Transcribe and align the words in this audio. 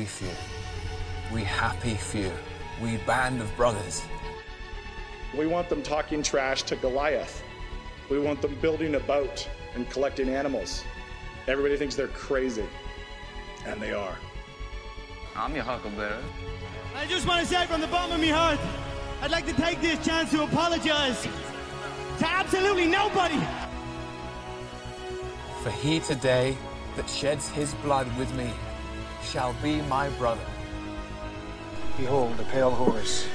we 0.00 0.06
few, 0.06 0.30
we 1.30 1.42
happy 1.44 1.92
few, 1.92 2.32
we 2.80 2.96
band 3.06 3.38
of 3.42 3.54
brothers. 3.54 4.02
We 5.36 5.46
want 5.46 5.68
them 5.68 5.82
talking 5.82 6.22
trash 6.22 6.62
to 6.62 6.76
Goliath. 6.76 7.42
We 8.08 8.18
want 8.18 8.40
them 8.40 8.54
building 8.62 8.94
a 8.94 9.00
boat 9.00 9.46
and 9.74 9.90
collecting 9.90 10.30
animals. 10.30 10.84
Everybody 11.46 11.76
thinks 11.76 11.96
they're 11.96 12.08
crazy, 12.08 12.64
and 13.66 13.78
they 13.78 13.92
are. 13.92 14.16
I'm 15.36 15.54
your 15.54 15.64
huckleberry. 15.64 16.24
I 16.96 17.04
just 17.04 17.28
want 17.28 17.40
to 17.40 17.46
say 17.46 17.66
from 17.66 17.82
the 17.82 17.86
bottom 17.88 18.12
of 18.12 18.20
my 18.22 18.28
heart, 18.28 18.58
I'd 19.20 19.30
like 19.30 19.44
to 19.48 19.52
take 19.52 19.82
this 19.82 20.02
chance 20.02 20.30
to 20.30 20.44
apologize 20.44 21.28
to 22.20 22.26
absolutely 22.26 22.86
nobody. 22.86 23.38
For 25.62 25.70
he 25.70 26.00
today 26.00 26.56
that 26.96 27.10
sheds 27.10 27.50
his 27.50 27.74
blood 27.74 28.06
with 28.16 28.34
me 28.34 28.50
shall 29.30 29.54
be 29.62 29.80
my 29.82 30.08
brother. 30.10 30.44
Behold, 31.96 32.40
a 32.40 32.44
pale 32.44 32.72
horse. 32.72 33.28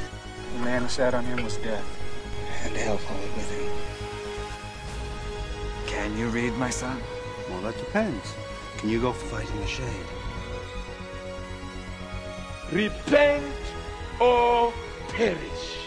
The 0.53 0.59
man 0.59 0.81
who 0.81 0.89
sat 0.89 1.13
on 1.13 1.23
him 1.23 1.41
was 1.41 1.55
death, 1.57 1.85
and 2.63 2.75
hell 2.75 2.97
followed 2.97 3.33
with 3.35 3.49
him. 3.49 3.71
Can 5.87 6.17
you 6.17 6.27
read, 6.27 6.53
my 6.57 6.69
son? 6.69 7.01
Well, 7.49 7.61
that 7.61 7.77
depends. 7.77 8.33
Can 8.77 8.89
you 8.89 8.99
go 8.99 9.13
fight 9.13 9.49
in 9.49 9.59
the 9.61 9.67
shade? 9.67 10.05
Repent 12.73 13.45
or 14.19 14.73
perish. 15.09 15.77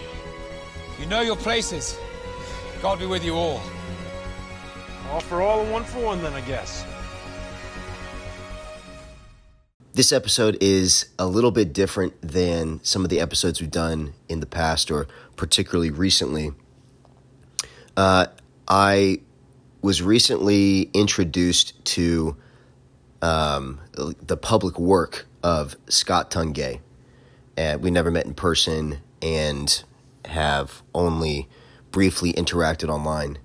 You 0.98 1.04
know 1.04 1.20
your 1.20 1.36
places. 1.36 1.98
God 2.80 2.98
be 2.98 3.04
with 3.06 3.24
you 3.24 3.34
all. 3.34 3.60
All 5.10 5.20
for 5.20 5.42
all 5.42 5.60
and 5.60 5.70
one 5.70 5.84
for 5.84 6.00
one, 6.02 6.22
then, 6.22 6.32
I 6.32 6.40
guess. 6.40 6.86
This 9.98 10.12
episode 10.12 10.56
is 10.60 11.06
a 11.18 11.26
little 11.26 11.50
bit 11.50 11.72
different 11.72 12.22
than 12.22 12.78
some 12.84 13.02
of 13.02 13.10
the 13.10 13.18
episodes 13.18 13.60
we've 13.60 13.68
done 13.68 14.12
in 14.28 14.38
the 14.38 14.46
past 14.46 14.92
or 14.92 15.08
particularly 15.34 15.90
recently. 15.90 16.52
Uh, 17.96 18.26
I 18.68 19.22
was 19.82 20.00
recently 20.00 20.82
introduced 20.94 21.84
to 21.96 22.36
um, 23.22 23.80
the 23.92 24.36
public 24.36 24.78
work 24.78 25.26
of 25.42 25.74
Scott 25.88 26.30
Tungay. 26.30 26.78
We 27.80 27.90
never 27.90 28.12
met 28.12 28.24
in 28.24 28.34
person 28.34 29.00
and 29.20 29.82
have 30.26 30.84
only 30.94 31.48
briefly 31.90 32.32
interacted 32.34 32.88
online. 32.88 33.38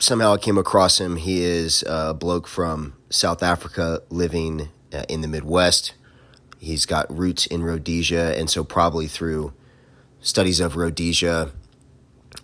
Somehow 0.00 0.32
I 0.32 0.38
came 0.38 0.58
across 0.58 1.00
him. 1.00 1.14
He 1.14 1.44
is 1.44 1.84
a 1.86 2.14
bloke 2.14 2.48
from 2.48 2.94
South 3.10 3.44
Africa 3.44 4.02
living 4.10 4.70
uh, 4.92 5.04
in 5.08 5.20
the 5.20 5.28
Midwest. 5.28 5.94
He's 6.58 6.86
got 6.86 7.10
roots 7.16 7.46
in 7.46 7.62
Rhodesia, 7.62 8.36
and 8.36 8.50
so 8.50 8.64
probably 8.64 9.06
through 9.06 9.52
studies 10.20 10.60
of 10.60 10.76
Rhodesia 10.76 11.52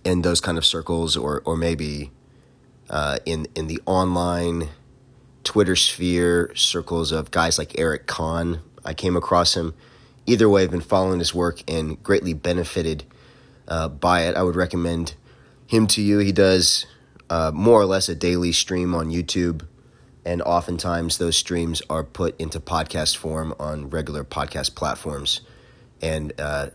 in 0.05 0.23
those 0.23 0.41
kind 0.41 0.57
of 0.57 0.65
circles, 0.65 1.17
or 1.17 1.43
or 1.45 1.57
maybe 1.57 2.11
uh, 2.89 3.19
in 3.27 3.47
in 3.55 3.67
the 3.67 3.81
online 3.85 4.71
Twitter 5.45 5.77
sphere 5.77 6.51
circles 6.55 7.13
of 7.13 7.31
guys 7.31 7.59
like 7.59 7.79
Eric 7.79 8.07
Kahn. 8.07 8.61
I 8.85 8.95
came 8.95 9.17
across 9.17 9.55
him. 9.57 9.75
Either 10.27 10.49
way, 10.49 10.63
I've 10.63 10.71
been 10.71 10.81
following 10.81 11.19
his 11.19 11.35
work 11.35 11.63
and 11.69 12.03
greatly 12.03 12.35
benefited 12.35 13.05
uh, 13.69 13.89
by 13.89 14.23
it. 14.23 14.37
I 14.37 14.43
would 14.43 14.57
recommend 14.57 15.15
him 15.67 15.87
to 15.89 16.03
you. 16.03 16.19
He 16.19 16.33
does 16.33 16.87
uh, 17.31 17.51
more 17.55 17.81
or 17.81 17.87
less 17.87 18.09
a 18.09 18.15
daily 18.15 18.53
stream 18.53 18.95
on 18.95 19.11
YouTube 19.11 19.67
and 20.27 20.43
oftentimes 20.43 21.19
those 21.19 21.37
streams 21.37 21.81
are 21.89 22.03
put 22.03 22.39
into 22.39 22.61
podcast 22.61 23.17
form 23.17 23.55
on 23.59 23.89
regular 23.89 24.25
podcast 24.25 24.75
platforms. 24.75 25.41
And 26.03 26.39
uh, 26.39 26.71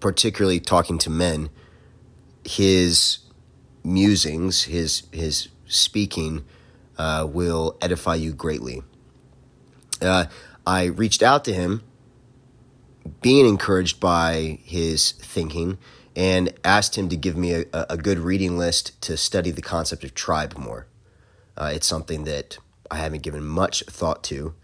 particularly 0.00 0.58
talking 0.58 0.98
to 0.98 1.10
men 1.10 1.50
his 2.44 3.18
musings 3.84 4.64
his 4.64 5.04
his 5.12 5.48
speaking 5.66 6.44
uh, 6.98 7.26
will 7.30 7.76
edify 7.80 8.16
you 8.16 8.32
greatly. 8.32 8.82
Uh, 10.00 10.24
i 10.66 10.84
reached 10.86 11.22
out 11.22 11.44
to 11.44 11.52
him 11.52 11.82
being 13.20 13.46
encouraged 13.46 14.00
by 14.00 14.58
his 14.64 15.12
thinking 15.12 15.78
and 16.16 16.52
asked 16.64 16.96
him 16.96 17.08
to 17.08 17.16
give 17.16 17.36
me 17.36 17.52
a, 17.52 17.64
a 17.72 17.96
good 17.96 18.18
reading 18.18 18.58
list 18.58 19.00
to 19.00 19.16
study 19.16 19.52
the 19.52 19.62
concept 19.62 20.02
of 20.02 20.14
tribe 20.14 20.58
more 20.58 20.86
uh, 21.56 21.70
it's 21.74 21.86
something 21.86 22.24
that 22.24 22.58
I 22.90 22.96
haven't 22.96 23.22
given 23.22 23.44
much 23.44 23.84
thought 23.86 24.22
to. 24.24 24.54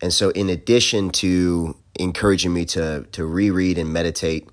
And 0.00 0.12
so, 0.12 0.30
in 0.30 0.48
addition 0.48 1.10
to 1.10 1.76
encouraging 1.94 2.52
me 2.52 2.64
to, 2.66 3.06
to 3.12 3.24
reread 3.24 3.78
and 3.78 3.92
meditate 3.92 4.48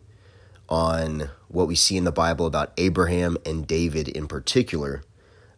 on 0.70 1.30
what 1.50 1.68
we 1.68 1.76
see 1.76 1.98
in 1.98 2.04
the 2.04 2.12
Bible 2.12 2.46
about 2.46 2.72
Abraham 2.78 3.38
and 3.46 3.68
David 3.68 4.08
in 4.08 4.28
particular, 4.28 5.04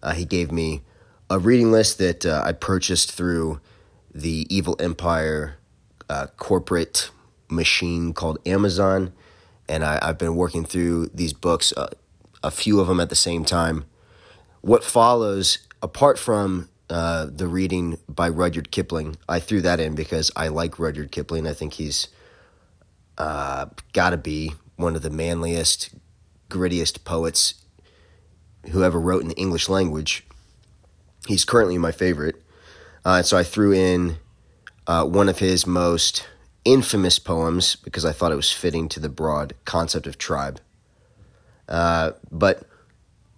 uh, 0.02 0.14
he 0.14 0.26
gave 0.26 0.52
me 0.52 0.82
a 1.30 1.40
reading 1.40 1.72
list 1.72 1.98
that 2.00 2.26
uh, 2.26 2.42
I 2.46 2.52
purchased 2.52 3.12
through 3.12 3.60
the 4.14 4.46
Evil 4.50 4.76
Empire 4.80 5.58
uh, 6.10 6.28
corporate 6.38 7.10
machine 7.50 8.14
called 8.14 8.40
Amazon. 8.46 9.14
And 9.68 9.84
I, 9.84 10.06
have 10.06 10.18
been 10.18 10.36
working 10.36 10.64
through 10.64 11.08
these 11.08 11.34
books, 11.34 11.74
uh, 11.76 11.90
a 12.44 12.52
few 12.52 12.80
of 12.80 12.88
them 12.88 13.00
at 13.00 13.10
the 13.10 13.16
same 13.16 13.44
time. 13.46 13.86
What 14.62 14.84
follows 14.84 15.60
apart 15.86 16.18
from 16.18 16.68
uh, 16.90 17.28
the 17.32 17.48
reading 17.48 18.00
by 18.10 18.28
Rudyard 18.28 18.72
Kipling, 18.72 19.18
I 19.30 19.40
threw 19.40 19.62
that 19.62 19.80
in 19.80 19.94
because 19.94 20.32
I 20.36 20.48
like 20.48 20.80
Rudyard 20.80 21.12
Kipling. 21.12 21.46
I 21.46 21.54
think 21.54 21.74
he's 21.74 22.08
uh, 23.20 23.68
got 23.94 24.10
to 24.10 24.18
be 24.18 24.54
one 24.78 24.96
of 24.96 25.04
the 25.04 25.12
manliest, 25.12 25.92
grittiest 26.50 27.04
poets 27.04 27.54
who 28.72 28.84
ever 28.84 29.00
wrote 29.00 29.22
in 29.22 29.30
the 29.30 29.36
English 29.36 29.70
language. 29.70 30.26
He's 31.28 31.46
currently 31.46 31.78
my 31.78 31.92
favorite. 31.92 32.42
Uh, 33.06 33.22
so 33.22 33.38
I 33.38 33.44
threw 33.44 33.72
in 33.72 34.18
uh, 34.88 35.06
one 35.06 35.30
of 35.30 35.38
his 35.38 35.68
most 35.68 36.28
infamous 36.66 37.20
poems 37.20 37.76
because 37.76 38.06
I 38.06 38.12
thought 38.12 38.32
it 38.32 38.36
was 38.36 38.52
fitting 38.52 38.90
to 38.90 39.00
the 39.00 39.10
broad 39.10 39.54
concept 39.66 40.08
of 40.08 40.18
tribe. 40.18 40.60
Uh, 41.70 42.14
but 42.32 42.64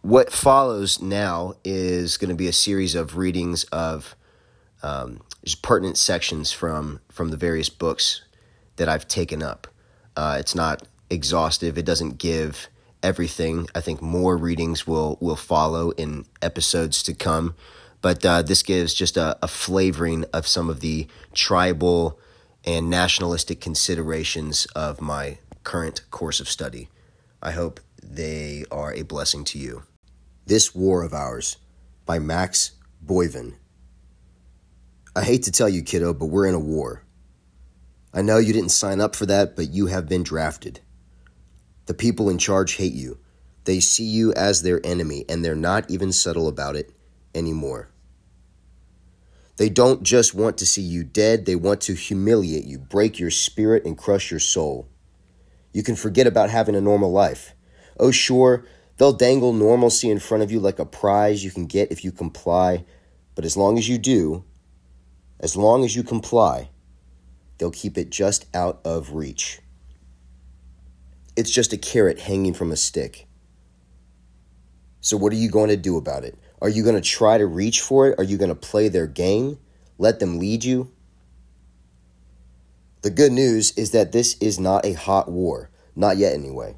what 0.02 0.31
follows 0.31 1.02
now 1.02 1.53
is 1.63 2.18
going 2.18 2.30
to 2.30 2.35
be 2.35 2.47
a 2.47 2.53
series 2.53 2.96
of 2.96 3.18
readings 3.18 3.63
of 3.66 4.16
um, 4.84 5.22
just 5.44 5.62
pertinent 5.62 5.97
sections 5.97 6.52
from 6.52 7.00
from 7.09 7.30
the 7.30 7.38
various 7.38 7.69
books 7.69 8.22
that 8.75 8.88
I've 8.88 9.08
taken 9.08 9.41
up. 9.41 9.68
Uh, 10.16 10.38
it's 10.40 10.56
not 10.56 10.88
exhaustive. 11.09 11.78
It 11.78 11.85
doesn't 11.85 12.18
give 12.18 12.68
everything. 13.03 13.68
I 13.75 13.81
think 13.81 14.02
more 14.02 14.38
readings 14.38 14.85
will 14.85 15.18
will 15.19 15.35
follow 15.35 15.91
in 15.91 16.25
episodes 16.41 17.02
to 17.03 17.14
come, 17.14 17.56
but 18.02 18.25
uh, 18.25 18.41
this 18.41 18.64
gives 18.64 18.94
just 18.94 19.18
a, 19.18 19.38
a 19.41 19.47
flavoring 19.47 20.25
of 20.34 20.47
some 20.47 20.69
of 20.69 20.79
the 20.79 21.08
tribal 21.34 22.19
and 22.66 22.90
nationalistic 22.90 23.62
considerations 23.62 24.66
of 24.75 25.02
my 25.02 25.40
current 25.64 26.02
course 26.12 26.40
of 26.40 26.50
study. 26.50 26.90
I 27.41 27.52
hope 27.52 27.79
they 28.03 28.66
are 28.72 28.94
a 28.94 29.03
blessing 29.03 29.44
to 29.46 29.59
you. 29.59 29.84
This 30.46 30.74
War 30.74 31.03
of 31.03 31.13
Ours 31.13 31.58
by 32.06 32.19
Max 32.19 32.72
Boyvan. 33.06 33.56
I 35.16 35.24
hate 35.24 35.44
to 35.44 35.52
tell 35.52 35.68
you, 35.68 35.81
kiddo, 35.81 36.13
but 36.13 36.28
we're 36.28 36.47
in 36.47 36.56
a 36.56 36.59
war. 36.59 37.03
I 38.13 38.22
know 38.22 38.38
you 38.38 38.53
didn't 38.53 38.69
sign 38.69 39.02
up 39.02 39.16
for 39.16 39.25
that, 39.25 39.56
but 39.56 39.69
you 39.72 39.88
have 39.88 40.08
been 40.08 40.24
drafted. 40.24 40.80
The 41.88 41.94
people 41.94 42.30
in 42.30 42.38
charge 42.38 42.75
hate 42.75 42.94
you. 42.94 43.19
They 43.66 43.80
see 43.80 44.06
you 44.06 44.34
as 44.34 44.62
their 44.62 44.79
enemy, 44.85 45.25
and 45.28 45.44
they're 45.44 45.56
not 45.56 45.90
even 45.91 46.12
subtle 46.12 46.47
about 46.47 46.75
it 46.75 46.94
anymore. 47.35 47.90
They 49.58 49.69
don't 49.69 50.03
just 50.03 50.35
want 50.35 50.58
to 50.59 50.66
see 50.66 50.84
you 50.84 51.03
dead, 51.03 51.46
they 51.46 51.56
want 51.56 51.81
to 51.81 51.94
humiliate 51.94 52.66
you, 52.66 52.78
break 52.78 53.20
your 53.20 53.32
spirit, 53.32 53.85
and 53.85 53.97
crush 53.97 54.29
your 54.29 54.40
soul. 54.40 54.88
You 55.73 55.84
can 55.84 55.96
forget 55.96 56.28
about 56.28 56.50
having 56.50 56.76
a 56.76 56.82
normal 56.82 57.11
life. 57.11 57.55
Oh, 57.99 58.11
sure, 58.11 58.66
They'll 58.97 59.14
dangle 59.14 59.53
normalcy 59.53 60.09
in 60.09 60.20
front 60.20 60.44
of 60.44 60.52
you 60.52 60.59
like 60.59 60.79
a 60.79 60.85
prize 60.85 61.44
you 61.44 61.52
can 61.52 61.67
get 61.67 61.91
if 61.91 62.03
you 62.03 62.11
comply, 62.11 62.84
but 63.35 63.46
as 63.46 63.55
long 63.55 63.78
as 63.78 63.88
you 63.88 63.99
do, 63.99 64.44
as 65.40 65.55
long 65.55 65.85
as 65.85 65.96
you 65.96 66.03
comply, 66.03 66.70
they'll 67.58 67.72
keep 67.72 67.97
it 67.97 68.09
just 68.09 68.47
out 68.55 68.82
of 68.84 69.14
reach. 69.14 69.59
It's 71.35 71.52
just 71.52 71.73
a 71.73 71.78
carrot 71.78 72.20
hanging 72.20 72.55
from 72.55 72.72
a 72.72 72.76
stick. 72.76 73.28
So, 75.00 75.16
what 75.16 75.32
are 75.32 75.38
you 75.38 75.52
going 75.52 75.70
to 75.70 75.78
do 75.78 75.96
about 75.96 76.23
it? 76.23 76.35
Are 76.59 76.70
you 76.70 76.82
going 76.82 76.96
to 76.96 77.02
try 77.02 77.38
to 77.38 77.46
reach 77.46 77.82
for 77.82 78.08
it? 78.09 78.16
Are 78.17 78.23
you 78.23 78.38
going 78.38 78.50
to 78.50 78.55
play 78.55 78.88
their 78.88 79.05
game? 79.05 79.59
Let 80.00 80.20
them 80.20 80.40
lead 80.40 80.64
you? 80.64 80.91
The 83.03 83.11
good 83.11 83.32
news 83.32 83.78
is 83.78 83.91
that 83.91 84.11
this 84.11 84.35
is 84.40 84.59
not 84.59 84.88
a 84.88 84.93
hot 84.93 85.29
war. 85.29 85.70
Not 85.96 86.17
yet, 86.17 86.34
anyway. 86.34 86.78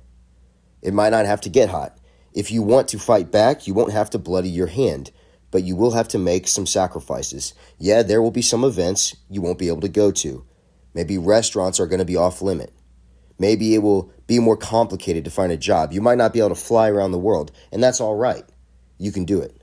It 0.81 0.93
might 0.93 1.09
not 1.09 1.25
have 1.25 1.41
to 1.41 1.49
get 1.49 1.69
hot. 1.69 1.97
If 2.33 2.51
you 2.51 2.61
want 2.61 2.87
to 2.89 2.99
fight 2.99 3.31
back, 3.31 3.67
you 3.67 3.73
won't 3.73 3.91
have 3.91 4.09
to 4.11 4.19
bloody 4.19 4.49
your 4.49 4.67
hand. 4.67 5.11
but 5.51 5.63
you 5.63 5.75
will 5.75 5.91
have 5.91 6.07
to 6.09 6.19
make 6.19 6.47
some 6.47 6.65
sacrifices. 6.65 7.53
Yeah, 7.77 8.03
there 8.03 8.21
will 8.21 8.31
be 8.31 8.41
some 8.41 8.63
events 8.63 9.15
you 9.29 9.41
won't 9.41 9.59
be 9.59 9.67
able 9.67 9.81
to 9.81 9.89
go 9.89 10.11
to. 10.11 10.45
Maybe 10.93 11.17
restaurants 11.17 11.79
are 11.79 11.87
going 11.87 11.99
to 11.99 12.05
be 12.05 12.15
off 12.15 12.41
limit. 12.41 12.73
Maybe 13.37 13.73
it 13.73 13.79
will 13.79 14.11
be 14.27 14.39
more 14.39 14.57
complicated 14.57 15.25
to 15.25 15.31
find 15.31 15.51
a 15.51 15.57
job. 15.57 15.93
You 15.93 16.01
might 16.01 16.17
not 16.17 16.33
be 16.33 16.39
able 16.39 16.49
to 16.49 16.55
fly 16.55 16.89
around 16.89 17.11
the 17.11 17.17
world, 17.17 17.51
and 17.71 17.81
that's 17.81 18.01
all 18.01 18.15
right. 18.15 18.43
You 18.97 19.11
can 19.11 19.25
do 19.25 19.39
it. 19.39 19.55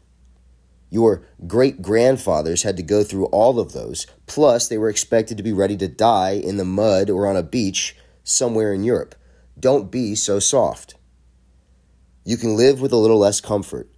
Your 0.88 1.26
great 1.46 1.82
grandfathers 1.82 2.62
had 2.62 2.76
to 2.78 2.82
go 2.82 3.02
through 3.02 3.26
all 3.26 3.58
of 3.58 3.72
those, 3.72 4.06
plus, 4.26 4.68
they 4.68 4.78
were 4.78 4.88
expected 4.88 5.36
to 5.36 5.42
be 5.42 5.52
ready 5.52 5.76
to 5.76 5.88
die 5.88 6.30
in 6.32 6.56
the 6.56 6.64
mud 6.64 7.10
or 7.10 7.26
on 7.26 7.36
a 7.36 7.42
beach 7.42 7.96
somewhere 8.24 8.72
in 8.72 8.82
Europe. 8.84 9.14
Don't 9.58 9.90
be 9.90 10.14
so 10.14 10.38
soft. 10.38 10.94
You 12.26 12.36
can 12.36 12.56
live 12.56 12.80
with 12.80 12.90
a 12.90 12.96
little 12.96 13.18
less 13.18 13.40
comfort. 13.40 13.88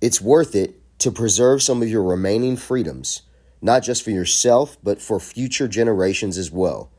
It's 0.00 0.20
worth 0.20 0.54
it 0.54 0.80
to 1.00 1.10
preserve 1.10 1.64
some 1.64 1.82
of 1.82 1.88
your 1.88 2.04
remaining 2.04 2.56
freedoms, 2.56 3.22
not 3.60 3.82
just 3.82 4.04
for 4.04 4.12
yourself, 4.12 4.78
but 4.84 5.02
for 5.02 5.18
future 5.18 5.66
generations 5.66 6.38
as 6.38 6.52
well. 6.52 6.92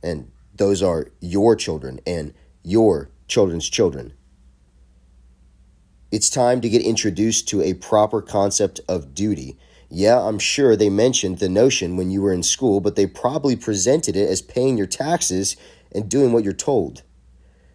And 0.00 0.30
those 0.54 0.80
are 0.80 1.10
your 1.20 1.56
children 1.56 1.98
and 2.06 2.34
your 2.62 3.10
children's 3.26 3.68
children. 3.68 4.12
It's 6.12 6.30
time 6.30 6.60
to 6.60 6.68
get 6.68 6.82
introduced 6.82 7.48
to 7.48 7.60
a 7.60 7.74
proper 7.74 8.22
concept 8.22 8.80
of 8.88 9.12
duty. 9.12 9.58
Yeah, 9.90 10.20
I'm 10.20 10.38
sure 10.38 10.76
they 10.76 10.88
mentioned 10.88 11.40
the 11.40 11.48
notion 11.48 11.96
when 11.96 12.12
you 12.12 12.22
were 12.22 12.32
in 12.32 12.44
school, 12.44 12.78
but 12.78 12.94
they 12.94 13.08
probably 13.08 13.56
presented 13.56 14.14
it 14.14 14.28
as 14.28 14.40
paying 14.40 14.78
your 14.78 14.86
taxes 14.86 15.56
and 15.90 16.08
doing 16.08 16.30
what 16.30 16.44
you're 16.44 16.52
told. 16.52 17.02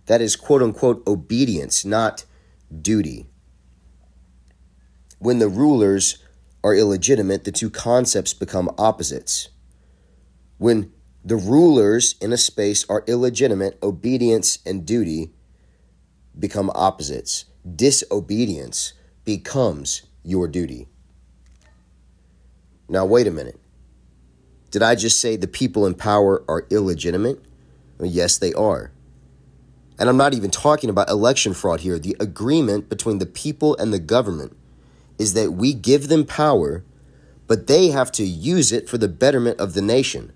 That 0.05 0.21
is 0.21 0.35
quote 0.35 0.61
unquote 0.61 1.05
obedience, 1.07 1.85
not 1.85 2.25
duty. 2.81 3.27
When 5.19 5.39
the 5.39 5.47
rulers 5.47 6.17
are 6.63 6.75
illegitimate, 6.75 7.43
the 7.43 7.51
two 7.51 7.69
concepts 7.69 8.33
become 8.33 8.69
opposites. 8.77 9.49
When 10.57 10.91
the 11.23 11.37
rulers 11.37 12.15
in 12.21 12.33
a 12.33 12.37
space 12.37 12.85
are 12.89 13.03
illegitimate, 13.07 13.77
obedience 13.81 14.59
and 14.65 14.85
duty 14.85 15.31
become 16.37 16.71
opposites 16.73 17.45
disobedience 17.63 18.93
becomes 19.25 20.03
your 20.23 20.47
duty. 20.47 20.87
Now, 22.89 23.05
wait 23.05 23.27
a 23.27 23.31
minute. 23.31 23.59
Did 24.71 24.83
I 24.83 24.95
just 24.95 25.19
say 25.19 25.35
the 25.35 25.47
people 25.47 25.85
in 25.85 25.93
power 25.93 26.43
are 26.47 26.65
illegitimate? 26.69 27.43
Well, 27.97 28.09
yes, 28.09 28.37
they 28.37 28.53
are. 28.53 28.91
And 29.99 30.09
I'm 30.09 30.17
not 30.17 30.33
even 30.33 30.49
talking 30.49 30.89
about 30.89 31.09
election 31.09 31.53
fraud 31.53 31.81
here. 31.81 31.99
The 31.99 32.15
agreement 32.19 32.89
between 32.89 33.19
the 33.19 33.25
people 33.25 33.75
and 33.77 33.93
the 33.93 33.99
government 33.99 34.55
is 35.19 35.33
that 35.33 35.53
we 35.53 35.73
give 35.73 36.07
them 36.07 36.25
power, 36.25 36.83
but 37.47 37.67
they 37.67 37.89
have 37.89 38.11
to 38.13 38.23
use 38.23 38.71
it 38.71 38.89
for 38.89 38.97
the 38.97 39.07
betterment 39.07 39.59
of 39.59 39.73
the 39.73 39.81
nation. 39.81 40.33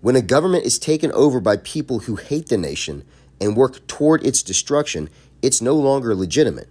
When 0.00 0.16
a 0.16 0.22
government 0.22 0.64
is 0.64 0.78
taken 0.78 1.12
over 1.12 1.40
by 1.40 1.56
people 1.58 2.00
who 2.00 2.16
hate 2.16 2.48
the 2.48 2.56
nation 2.56 3.04
and 3.40 3.56
work 3.56 3.86
toward 3.86 4.24
its 4.24 4.42
destruction, 4.42 5.10
it's 5.42 5.60
no 5.60 5.74
longer 5.74 6.14
legitimate. 6.14 6.68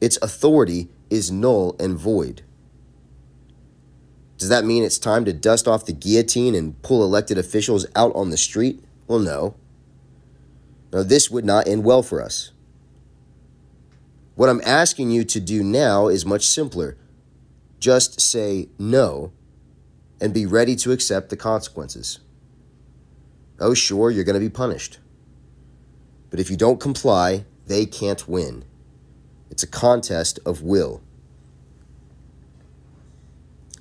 Its 0.00 0.18
authority 0.22 0.88
is 1.10 1.30
null 1.30 1.74
and 1.80 1.98
void. 1.98 2.42
Does 4.36 4.48
that 4.48 4.64
mean 4.64 4.84
it's 4.84 4.98
time 4.98 5.24
to 5.24 5.32
dust 5.32 5.66
off 5.66 5.86
the 5.86 5.92
guillotine 5.92 6.54
and 6.54 6.80
pull 6.82 7.02
elected 7.02 7.38
officials 7.38 7.86
out 7.96 8.14
on 8.14 8.30
the 8.30 8.36
street? 8.36 8.82
Well, 9.06 9.20
no. 9.20 9.54
No, 10.94 11.02
this 11.02 11.28
would 11.28 11.44
not 11.44 11.66
end 11.66 11.82
well 11.82 12.04
for 12.04 12.22
us. 12.22 12.52
What 14.36 14.48
I'm 14.48 14.60
asking 14.64 15.10
you 15.10 15.24
to 15.24 15.40
do 15.40 15.64
now 15.64 16.06
is 16.06 16.24
much 16.24 16.46
simpler. 16.46 16.96
Just 17.80 18.20
say 18.20 18.68
no 18.78 19.32
and 20.20 20.32
be 20.32 20.46
ready 20.46 20.76
to 20.76 20.92
accept 20.92 21.30
the 21.30 21.36
consequences. 21.36 22.20
Oh, 23.58 23.74
sure, 23.74 24.12
you're 24.12 24.22
going 24.22 24.34
to 24.34 24.40
be 24.40 24.48
punished. 24.48 24.98
But 26.30 26.38
if 26.38 26.48
you 26.48 26.56
don't 26.56 26.78
comply, 26.78 27.44
they 27.66 27.86
can't 27.86 28.28
win. 28.28 28.64
It's 29.50 29.64
a 29.64 29.68
contest 29.68 30.38
of 30.46 30.62
will. 30.62 31.02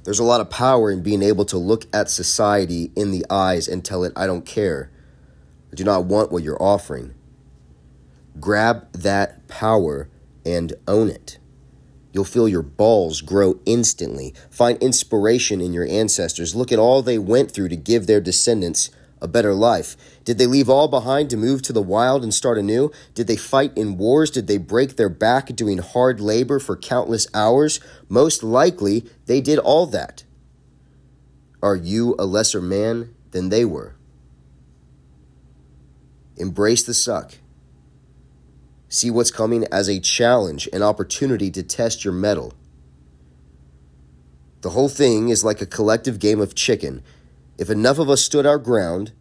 There's 0.04 0.20
a 0.20 0.24
lot 0.24 0.42
of 0.42 0.50
power 0.50 0.90
in 0.90 1.04
being 1.04 1.22
able 1.22 1.46
to 1.46 1.60
look 1.60 1.86
at 1.94 2.10
society 2.10 2.92
in 2.96 3.12
the 3.12 3.24
eyes 3.30 3.68
and 3.68 3.86
tell 3.86 4.04
it, 4.04 4.14
I 4.16 4.26
don't 4.26 4.48
care. 4.48 4.90
I 5.74 5.76
do 5.76 5.84
not 5.84 6.06
want 6.06 6.32
what 6.32 6.44
you're 6.44 6.62
offering. 6.62 7.16
Grab 8.40 8.92
that 8.94 9.48
power 9.48 10.08
and 10.46 10.72
own 10.88 11.10
it. 11.10 11.40
You'll 12.12 12.26
feel 12.26 12.48
your 12.48 12.62
balls 12.62 13.22
grow 13.22 13.60
instantly. 13.66 14.36
Find 14.52 14.78
inspiration 14.84 15.62
in 15.62 15.74
your 15.74 15.88
ancestors. 15.88 16.54
Look 16.54 16.72
at 16.72 16.78
all 16.78 17.02
they 17.02 17.18
went 17.18 17.50
through 17.50 17.70
to 17.70 17.76
give 17.76 18.06
their 18.06 18.22
descendants 18.22 18.92
a 19.20 19.28
better 19.28 19.56
life? 19.56 19.98
Did 20.24 20.38
they 20.38 20.46
leave 20.46 20.70
all 20.70 20.88
behind 20.88 21.32
to 21.32 21.38
move 21.38 21.64
to 21.64 21.74
the 21.74 21.82
wild 21.82 22.22
and 22.22 22.32
start 22.32 22.60
anew? 22.60 22.92
Did 23.16 23.26
they 23.26 23.36
fight 23.36 23.76
in 23.76 23.98
wars? 23.98 24.30
Did 24.30 24.46
they 24.46 24.60
break 24.60 24.96
their 24.96 25.10
back 25.10 25.56
doing 25.56 25.80
hard 25.80 26.20
labor 26.20 26.60
for 26.60 26.78
countless 26.78 27.26
hours? 27.34 27.80
Most 28.10 28.44
likely, 28.44 29.10
they 29.26 29.42
did 29.42 29.58
all 29.58 29.88
that. 29.88 30.24
Are 31.64 31.76
you 31.76 32.16
a 32.20 32.28
lesser 32.28 32.62
man 32.62 33.16
than 33.32 33.50
they 33.50 33.66
were? 33.66 33.96
Embrace 36.38 36.84
the 36.84 36.94
suck. 36.94 37.36
See 38.90 39.10
what's 39.10 39.32
coming 39.32 39.66
as 39.72 39.90
a 39.90 40.00
challenge, 40.00 40.70
an 40.72 40.84
opportunity 40.84 41.50
to 41.52 41.64
test 41.64 42.04
your 42.04 42.14
mettle. 42.14 42.54
The 44.62 44.72
whole 44.72 44.90
thing 44.90 45.30
is 45.30 45.44
like 45.44 45.62
a 45.62 45.66
collective 45.66 46.20
game 46.20 46.40
of 46.40 46.56
chicken 46.56 47.04
if 47.58 47.70
enough 47.70 48.00
of 48.00 48.10
us 48.10 48.22
stood 48.22 48.46
our 48.46 48.58
ground, 48.58 49.14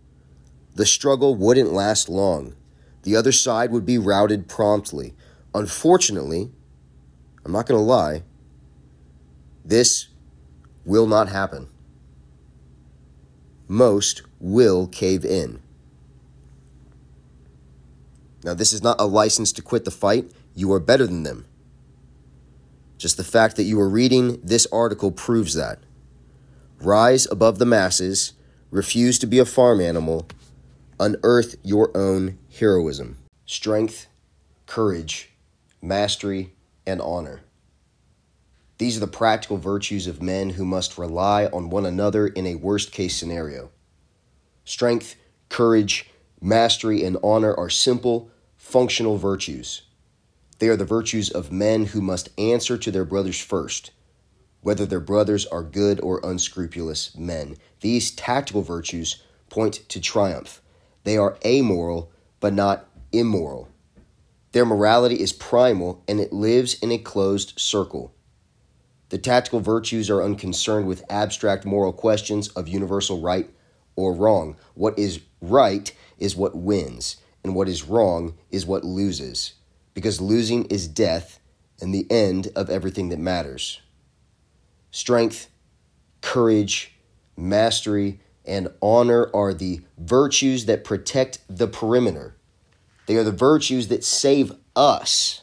the 0.74 0.86
struggle 0.86 1.34
wouldn't 1.34 1.72
last 1.72 2.08
long. 2.08 2.54
The 3.02 3.16
other 3.16 3.32
side 3.32 3.70
would 3.70 3.84
be 3.84 3.98
routed 3.98 4.48
promptly. 4.48 5.14
Unfortunately, 5.54 6.50
I'm 7.44 7.52
not 7.52 7.66
going 7.66 7.78
to 7.78 7.84
lie, 7.84 8.22
this 9.64 10.08
will 10.84 11.06
not 11.06 11.28
happen. 11.28 11.68
Most 13.68 14.22
will 14.40 14.86
cave 14.86 15.24
in. 15.24 15.61
Now, 18.44 18.54
this 18.54 18.72
is 18.72 18.82
not 18.82 19.00
a 19.00 19.06
license 19.06 19.52
to 19.52 19.62
quit 19.62 19.84
the 19.84 19.90
fight. 19.90 20.30
You 20.54 20.72
are 20.72 20.80
better 20.80 21.06
than 21.06 21.22
them. 21.22 21.46
Just 22.98 23.16
the 23.16 23.24
fact 23.24 23.56
that 23.56 23.64
you 23.64 23.80
are 23.80 23.88
reading 23.88 24.40
this 24.42 24.66
article 24.72 25.10
proves 25.10 25.54
that. 25.54 25.80
Rise 26.80 27.26
above 27.30 27.58
the 27.58 27.66
masses, 27.66 28.32
refuse 28.70 29.18
to 29.20 29.26
be 29.26 29.38
a 29.38 29.44
farm 29.44 29.80
animal, 29.80 30.26
unearth 30.98 31.56
your 31.62 31.96
own 31.96 32.38
heroism, 32.58 33.18
strength, 33.46 34.06
courage, 34.66 35.30
mastery, 35.80 36.52
and 36.86 37.00
honor. 37.00 37.42
These 38.78 38.96
are 38.96 39.00
the 39.00 39.06
practical 39.06 39.58
virtues 39.58 40.08
of 40.08 40.22
men 40.22 40.50
who 40.50 40.64
must 40.64 40.98
rely 40.98 41.46
on 41.46 41.70
one 41.70 41.86
another 41.86 42.26
in 42.26 42.46
a 42.46 42.56
worst 42.56 42.90
case 42.90 43.16
scenario. 43.16 43.70
Strength, 44.64 45.14
courage, 45.48 46.10
mastery, 46.40 47.04
and 47.04 47.16
honor 47.22 47.54
are 47.54 47.70
simple, 47.70 48.30
functional 48.62 49.18
virtues. 49.18 49.82
They 50.58 50.68
are 50.68 50.76
the 50.76 50.84
virtues 50.84 51.28
of 51.28 51.50
men 51.52 51.86
who 51.86 52.00
must 52.00 52.30
answer 52.38 52.78
to 52.78 52.90
their 52.90 53.04
brothers 53.04 53.40
first 53.40 53.90
whether 54.62 54.86
their 54.86 55.00
brothers 55.00 55.44
are 55.46 55.62
good 55.62 56.00
or 56.00 56.20
unscrupulous 56.24 57.16
men. 57.16 57.56
These 57.80 58.12
tactical 58.12 58.62
virtues 58.62 59.22
point 59.50 59.86
to 59.88 60.00
triumph. 60.00 60.62
They 61.04 61.16
are 61.16 61.36
amoral, 61.44 62.10
but 62.40 62.54
not 62.54 62.88
immoral. 63.10 63.68
Their 64.52 64.64
morality 64.64 65.20
is 65.20 65.32
primal 65.32 66.02
and 66.06 66.20
it 66.20 66.32
lives 66.32 66.74
in 66.74 66.92
a 66.92 66.98
closed 66.98 67.58
circle. 67.58 68.14
The 69.08 69.18
tactical 69.18 69.60
virtues 69.60 70.08
are 70.08 70.22
unconcerned 70.22 70.86
with 70.86 71.04
abstract 71.10 71.66
moral 71.66 71.92
questions 71.92 72.48
of 72.50 72.68
universal 72.68 73.20
right 73.20 73.50
or 73.96 74.14
wrong. 74.14 74.56
What 74.74 74.98
is 74.98 75.20
right 75.40 75.92
is 76.18 76.36
what 76.36 76.56
wins, 76.56 77.16
and 77.44 77.54
what 77.54 77.68
is 77.68 77.84
wrong 77.84 78.34
is 78.50 78.66
what 78.66 78.84
loses, 78.84 79.54
because 79.94 80.20
losing 80.20 80.64
is 80.66 80.88
death 80.88 81.40
and 81.80 81.94
the 81.94 82.06
end 82.10 82.48
of 82.54 82.70
everything 82.70 83.08
that 83.08 83.18
matters 83.18 83.80
strength, 84.92 85.48
courage, 86.20 86.94
mastery, 87.36 88.20
and 88.44 88.68
honor 88.82 89.30
are 89.34 89.54
the 89.54 89.80
virtues 89.98 90.66
that 90.66 90.84
protect 90.84 91.38
the 91.48 91.66
perimeter. 91.66 92.36
They 93.06 93.16
are 93.16 93.24
the 93.24 93.32
virtues 93.32 93.88
that 93.88 94.04
save 94.04 94.52
us. 94.76 95.42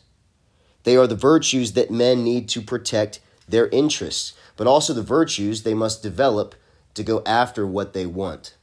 They 0.84 0.96
are 0.96 1.08
the 1.08 1.16
virtues 1.16 1.74
that 1.74 1.92
men 1.92 2.24
need 2.24 2.48
to 2.50 2.62
protect 2.62 3.20
their 3.48 3.68
interests, 3.70 4.34
but 4.56 4.68
also 4.68 4.94
the 4.94 5.02
virtues 5.02 5.64
they 5.64 5.74
must 5.74 6.04
develop 6.04 6.56
to 6.94 7.04
go 7.04 7.22
after 7.26 7.66
what 7.66 7.94
they 7.94 8.06
want. 8.06 8.56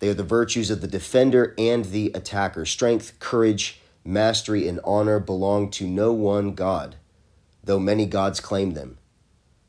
They 0.00 0.08
are 0.08 0.14
the 0.14 0.24
virtues 0.24 0.70
of 0.70 0.80
the 0.80 0.88
defender 0.88 1.54
and 1.56 1.86
the 1.86 2.10
attacker. 2.14 2.66
Strength, 2.66 3.18
courage, 3.20 3.80
mastery, 4.04 4.66
and 4.66 4.80
honor 4.82 5.20
belong 5.20 5.70
to 5.72 5.86
no 5.86 6.12
one 6.12 6.54
God. 6.54 6.96
though 7.62 7.78
many 7.78 8.06
gods 8.06 8.40
claim 8.40 8.72
them. 8.72 8.98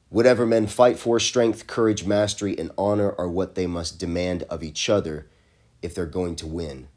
Whatever 0.10 0.46
men 0.46 0.68
fight 0.68 0.98
for, 0.98 1.20
strength, 1.20 1.68
courage, 1.68 2.06
mastery, 2.06 2.58
and 2.58 2.72
honor 2.78 3.14
are 3.18 3.30
what 3.30 3.56
they 3.56 3.68
must 3.68 4.00
demand 4.00 4.44
of 4.44 4.64
each 4.64 4.90
other 4.90 5.28
if 5.82 5.94
they're 5.94 6.06
going 6.06 6.36
to 6.38 6.48
win. 6.48 6.88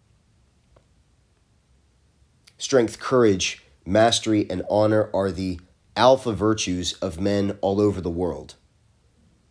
Strength, 2.59 2.99
courage, 2.99 3.65
mastery, 3.85 4.49
and 4.49 4.63
honor 4.71 5.11
are 5.13 5.31
the 5.31 5.61
alpha 5.97 6.33
virtues 6.33 6.95
of 6.95 7.21
men 7.21 7.59
all 7.61 7.81
over 7.81 8.01
the 8.01 8.11
world. 8.11 8.55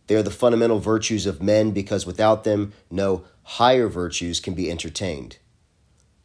They 0.06 0.14
are 0.16 0.22
the 0.22 0.30
fundamental 0.30 0.78
virtues 0.78 1.26
of 1.26 1.42
men 1.42 1.70
because 1.70 2.06
without 2.06 2.44
them, 2.44 2.72
no 2.90 3.24
higher 3.42 3.88
virtues 3.88 4.40
can 4.40 4.54
be 4.54 4.70
entertained. 4.70 5.38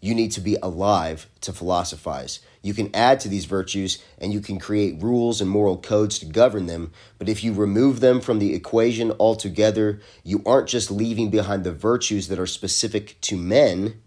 You 0.02 0.16
need 0.16 0.32
to 0.32 0.42
be 0.42 0.58
alive 0.62 1.30
to 1.42 1.52
philosophize. 1.52 2.40
You 2.62 2.74
can 2.74 2.94
add 2.94 3.20
to 3.22 3.30
these 3.30 3.46
virtues 3.46 4.02
and 4.18 4.32
you 4.32 4.40
can 4.40 4.60
create 4.60 5.02
rules 5.02 5.42
and 5.42 5.50
moral 5.50 5.78
codes 5.78 6.20
to 6.20 6.26
govern 6.26 6.68
them, 6.68 6.92
but 7.18 7.30
if 7.30 7.44
you 7.44 7.54
remove 7.54 8.00
them 8.00 8.22
from 8.22 8.40
the 8.40 8.54
equation 8.54 9.12
altogether, 9.20 10.00
you 10.24 10.42
aren't 10.46 10.70
just 10.70 10.92
leaving 10.92 11.30
behind 11.30 11.64
the 11.64 11.74
virtues 11.74 12.28
that 12.30 12.40
are 12.40 12.48
specific 12.48 13.20
to 13.22 13.38
men, 13.38 14.02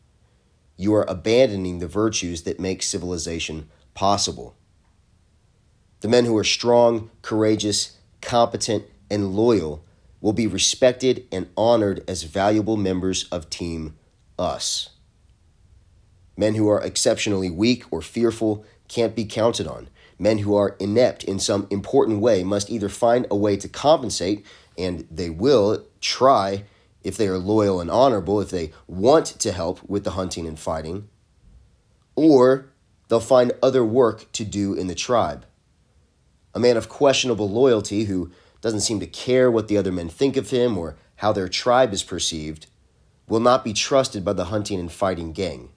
you 0.76 0.94
are 0.94 1.08
abandoning 1.08 1.78
the 1.78 1.86
virtues 1.86 2.42
that 2.42 2.60
make 2.60 2.82
civilization 2.82 3.68
possible. 3.94 4.56
The 6.00 6.08
men 6.08 6.24
who 6.24 6.36
are 6.36 6.44
strong, 6.44 7.10
courageous, 7.20 7.98
competent, 8.20 8.84
and 9.12 9.36
loyal 9.36 9.84
will 10.20 10.32
be 10.32 10.46
respected 10.46 11.26
and 11.30 11.48
honored 11.56 12.02
as 12.08 12.22
valuable 12.22 12.76
members 12.76 13.24
of 13.24 13.50
Team 13.50 13.94
Us. 14.38 14.88
Men 16.36 16.54
who 16.54 16.68
are 16.68 16.80
exceptionally 16.80 17.50
weak 17.50 17.84
or 17.92 18.00
fearful 18.00 18.64
can't 18.88 19.14
be 19.14 19.24
counted 19.24 19.66
on. 19.66 19.88
Men 20.18 20.38
who 20.38 20.54
are 20.54 20.76
inept 20.80 21.24
in 21.24 21.38
some 21.38 21.66
important 21.70 22.20
way 22.20 22.42
must 22.42 22.70
either 22.70 22.88
find 22.88 23.26
a 23.30 23.36
way 23.36 23.56
to 23.56 23.68
compensate, 23.68 24.46
and 24.78 25.06
they 25.10 25.28
will 25.28 25.84
try 26.00 26.64
if 27.02 27.16
they 27.16 27.26
are 27.26 27.38
loyal 27.38 27.80
and 27.80 27.90
honorable, 27.90 28.40
if 28.40 28.50
they 28.50 28.72
want 28.86 29.26
to 29.26 29.52
help 29.52 29.82
with 29.88 30.04
the 30.04 30.12
hunting 30.12 30.46
and 30.46 30.58
fighting, 30.58 31.08
or 32.14 32.66
they'll 33.08 33.20
find 33.20 33.52
other 33.62 33.84
work 33.84 34.30
to 34.32 34.44
do 34.44 34.72
in 34.74 34.86
the 34.86 34.94
tribe. 34.94 35.44
A 36.54 36.60
man 36.60 36.76
of 36.76 36.88
questionable 36.88 37.50
loyalty 37.50 38.04
who 38.04 38.30
doesn't 38.62 38.80
seem 38.80 39.00
to 39.00 39.06
care 39.06 39.50
what 39.50 39.68
the 39.68 39.76
other 39.76 39.92
men 39.92 40.08
think 40.08 40.38
of 40.38 40.48
him 40.48 40.78
or 40.78 40.96
how 41.16 41.32
their 41.32 41.48
tribe 41.48 41.92
is 41.92 42.02
perceived 42.02 42.66
will 43.28 43.40
not 43.40 43.64
be 43.64 43.74
trusted 43.74 44.24
by 44.24 44.32
the 44.32 44.46
hunting 44.46 44.80
and 44.80 44.90
fighting 44.90 45.32
gang. 45.32 45.68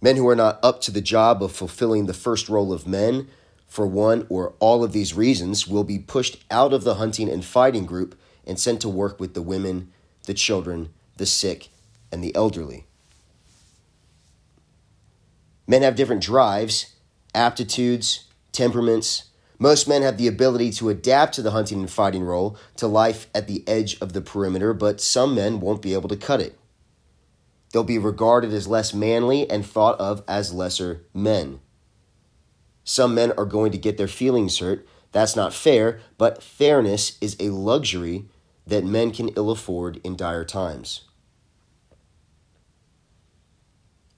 Men 0.00 0.16
who 0.16 0.28
are 0.28 0.36
not 0.36 0.58
up 0.62 0.80
to 0.82 0.90
the 0.90 1.02
job 1.02 1.42
of 1.42 1.52
fulfilling 1.52 2.06
the 2.06 2.14
first 2.14 2.48
role 2.48 2.72
of 2.72 2.86
men, 2.86 3.28
for 3.66 3.86
one 3.86 4.26
or 4.28 4.54
all 4.58 4.82
of 4.82 4.92
these 4.92 5.14
reasons, 5.14 5.66
will 5.66 5.84
be 5.84 5.98
pushed 5.98 6.42
out 6.50 6.72
of 6.72 6.84
the 6.84 6.94
hunting 6.94 7.28
and 7.28 7.44
fighting 7.44 7.84
group 7.84 8.18
and 8.46 8.58
sent 8.58 8.80
to 8.80 8.88
work 8.88 9.20
with 9.20 9.34
the 9.34 9.42
women, 9.42 9.92
the 10.26 10.34
children, 10.34 10.88
the 11.18 11.26
sick, 11.26 11.68
and 12.10 12.24
the 12.24 12.34
elderly. 12.34 12.86
Men 15.66 15.82
have 15.82 15.94
different 15.94 16.22
drives, 16.22 16.96
aptitudes, 17.34 18.24
temperaments. 18.52 19.29
Most 19.62 19.86
men 19.86 20.00
have 20.00 20.16
the 20.16 20.26
ability 20.26 20.70
to 20.72 20.88
adapt 20.88 21.34
to 21.34 21.42
the 21.42 21.50
hunting 21.50 21.80
and 21.80 21.90
fighting 21.90 22.24
role, 22.24 22.56
to 22.76 22.86
life 22.86 23.26
at 23.34 23.46
the 23.46 23.62
edge 23.68 24.00
of 24.00 24.14
the 24.14 24.22
perimeter, 24.22 24.72
but 24.72 25.02
some 25.02 25.34
men 25.34 25.60
won't 25.60 25.82
be 25.82 25.92
able 25.92 26.08
to 26.08 26.16
cut 26.16 26.40
it. 26.40 26.58
They'll 27.70 27.84
be 27.84 27.98
regarded 27.98 28.54
as 28.54 28.66
less 28.66 28.94
manly 28.94 29.48
and 29.50 29.64
thought 29.64 30.00
of 30.00 30.24
as 30.26 30.54
lesser 30.54 31.04
men. 31.12 31.60
Some 32.84 33.14
men 33.14 33.32
are 33.36 33.44
going 33.44 33.70
to 33.72 33.78
get 33.78 33.98
their 33.98 34.08
feelings 34.08 34.58
hurt. 34.60 34.88
That's 35.12 35.36
not 35.36 35.52
fair, 35.52 36.00
but 36.16 36.42
fairness 36.42 37.18
is 37.20 37.36
a 37.38 37.50
luxury 37.50 38.24
that 38.66 38.82
men 38.82 39.10
can 39.10 39.28
ill 39.36 39.50
afford 39.50 40.00
in 40.02 40.16
dire 40.16 40.44
times. 40.44 41.02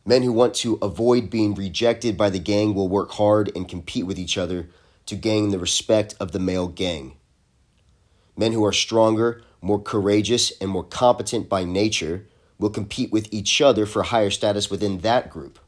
Men 0.07 0.23
who 0.23 0.33
want 0.33 0.55
to 0.55 0.79
avoid 0.81 1.31
being 1.31 1.55
rejected 1.55 2.17
by 2.17 2.31
the 2.31 2.39
gang 2.39 2.75
will 2.75 2.89
work 2.89 3.11
hard 3.13 3.51
and 3.57 3.69
compete 3.69 4.07
with 4.07 4.21
each 4.21 4.39
other 4.39 4.69
to 5.07 5.17
gain 5.17 5.51
the 5.51 5.59
respect 5.59 6.15
of 6.21 6.33
the 6.33 6.39
male 6.39 6.69
gang. 6.69 7.17
Men 8.37 8.53
who 8.53 8.65
are 8.65 8.73
stronger, 8.73 9.43
more 9.61 9.81
courageous, 9.81 10.53
and 10.61 10.71
more 10.71 10.85
competent 10.85 11.49
by 11.49 11.65
nature 11.65 12.27
will 12.59 12.71
compete 12.71 13.13
with 13.13 13.29
each 13.33 13.61
other 13.61 13.87
for 13.87 14.05
higher 14.05 14.31
status 14.31 14.71
within 14.71 14.99
that 14.99 15.31
group. 15.31 15.59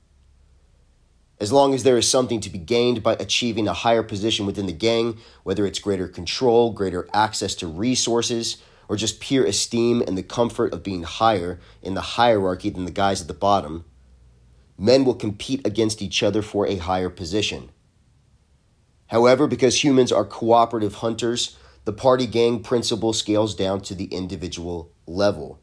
As 1.40 1.52
long 1.52 1.74
as 1.74 1.82
there 1.82 1.98
is 1.98 2.08
something 2.08 2.40
to 2.40 2.50
be 2.50 2.58
gained 2.58 3.02
by 3.02 3.14
achieving 3.14 3.66
a 3.66 3.72
higher 3.72 4.02
position 4.02 4.46
within 4.46 4.66
the 4.66 4.72
gang, 4.72 5.18
whether 5.42 5.66
it's 5.66 5.80
greater 5.80 6.06
control, 6.06 6.72
greater 6.72 7.08
access 7.12 7.54
to 7.56 7.66
resources, 7.66 8.58
or 8.88 8.96
just 8.96 9.20
pure 9.20 9.44
esteem 9.44 10.02
and 10.02 10.16
the 10.16 10.22
comfort 10.22 10.72
of 10.72 10.82
being 10.82 11.02
higher 11.02 11.58
in 11.82 11.94
the 11.94 12.00
hierarchy 12.00 12.70
than 12.70 12.84
the 12.84 12.90
guys 12.90 13.20
at 13.20 13.28
the 13.28 13.34
bottom, 13.34 13.84
men 14.78 15.04
will 15.04 15.14
compete 15.14 15.66
against 15.66 16.02
each 16.02 16.22
other 16.22 16.42
for 16.42 16.66
a 16.66 16.76
higher 16.76 17.10
position. 17.10 17.70
However, 19.08 19.46
because 19.46 19.84
humans 19.84 20.10
are 20.12 20.24
cooperative 20.24 20.96
hunters, 20.96 21.56
the 21.84 21.92
party 21.92 22.26
gang 22.26 22.62
principle 22.62 23.12
scales 23.12 23.54
down 23.54 23.80
to 23.82 23.94
the 23.94 24.06
individual 24.06 24.90
level 25.06 25.60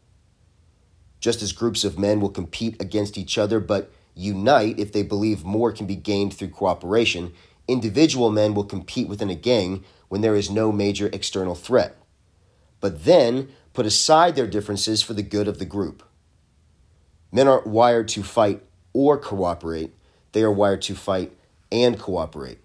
just 1.22 1.42
as 1.44 1.54
groups 1.54 1.86
of 1.86 1.98
men 1.98 2.20
will 2.20 2.30
compete 2.30 2.82
against 2.82 3.18
each 3.18 3.38
other 3.38 3.62
but 3.62 3.94
unite 4.16 4.78
if 4.78 4.92
they 4.92 5.04
believe 5.04 5.46
more 5.46 5.72
can 5.72 5.86
be 5.86 5.96
gained 5.96 6.34
through 6.34 6.50
cooperation, 6.50 7.32
individual 7.68 8.30
men 8.30 8.54
will 8.54 8.66
compete 8.66 9.08
within 9.08 9.30
a 9.30 9.36
gang 9.36 9.86
when 10.10 10.20
there 10.20 10.36
is 10.36 10.50
no 10.50 10.72
major 10.72 11.10
external 11.14 11.56
threat. 11.56 11.96
But 12.82 13.06
then 13.06 13.50
put 13.74 13.86
aside 13.86 14.36
their 14.36 14.48
differences 14.48 15.02
for 15.02 15.14
the 15.14 15.24
good 15.24 15.48
of 15.48 15.60
the 15.60 15.66
group. 15.66 16.04
Men 17.32 17.48
aren't 17.48 17.68
wired 17.68 18.10
to 18.10 18.24
fight 18.24 18.64
or 18.92 19.18
cooperate, 19.18 19.94
they 20.34 20.42
are 20.42 20.52
wired 20.52 20.82
to 20.82 20.96
fight 20.96 21.32
and 21.72 21.98
cooperate. 21.98 22.60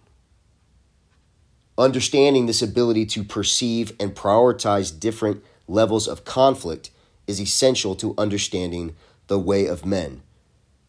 Understanding 1.78 2.46
this 2.46 2.62
ability 2.62 3.04
to 3.06 3.22
perceive 3.22 3.92
and 4.00 4.14
prioritize 4.14 4.98
different 4.98 5.44
levels 5.68 6.08
of 6.08 6.24
conflict 6.24 6.90
is 7.26 7.40
essential 7.40 7.94
to 7.96 8.14
understanding 8.16 8.96
the 9.26 9.38
way 9.38 9.66
of 9.66 9.84
men 9.84 10.22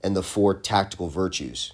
and 0.02 0.16
the 0.16 0.24
four 0.24 0.54
tactical 0.54 1.10
virtues. 1.10 1.74